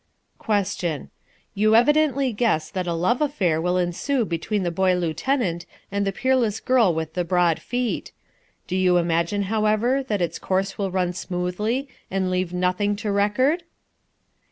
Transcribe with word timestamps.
Question. 0.39 1.11
You 1.53 1.75
evidently 1.75 2.33
guess 2.33 2.71
that 2.71 2.87
a 2.87 2.93
love 2.95 3.21
affair 3.21 3.61
will 3.61 3.77
ensue 3.77 4.25
between 4.25 4.63
the 4.63 4.71
boy 4.71 4.95
lieutenant 4.95 5.67
and 5.91 6.07
the 6.07 6.11
peerless 6.11 6.59
girl 6.59 6.91
with 6.91 7.13
the 7.13 7.23
broad 7.23 7.59
feet. 7.59 8.11
Do 8.65 8.75
you 8.75 8.97
imagine, 8.97 9.43
however, 9.43 10.01
that 10.01 10.19
its 10.23 10.39
course 10.39 10.75
will 10.75 10.89
run 10.89 11.13
smoothly 11.13 11.87
and 12.09 12.31
leave 12.31 12.51
nothing 12.51 12.95
to 12.95 13.11
record? 13.11 13.61